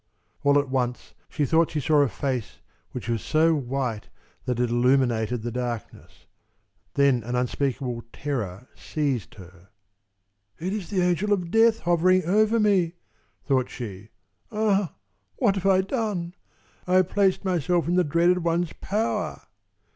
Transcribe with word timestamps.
All 0.43 0.57
at 0.57 0.67
once 0.67 1.13
she 1.29 1.45
thought 1.45 1.69
she 1.69 1.79
saw 1.79 2.01
a 2.01 2.07
face 2.09 2.57
which 2.91 3.07
was 3.07 3.21
so 3.21 3.53
white 3.53 4.09
that 4.45 4.59
it 4.59 4.71
illuminated 4.71 5.43
the 5.43 5.51
darkness. 5.51 6.25
Then 6.95 7.21
an 7.21 7.35
unspeakable 7.35 8.05
terror 8.11 8.67
seized 8.75 9.35
her. 9.35 9.69
"It 10.57 10.73
is 10.73 10.89
the 10.89 11.01
Angel 11.01 11.31
of 11.31 11.51
Death 11.51 11.81
hovering 11.81 12.25
over 12.25 12.59
me," 12.59 12.95
thought 13.45 13.69
she. 13.69 14.09
"Ah, 14.51 14.95
what 15.35 15.53
have 15.53 15.67
I 15.67 15.81
done? 15.81 16.33
I 16.87 16.95
have 16.95 17.09
placed 17.09 17.45
myself 17.45 17.87
in 17.87 17.93
the 17.93 18.03
dreaded 18.03 18.43
one's 18.43 18.73
power!" 18.73 19.43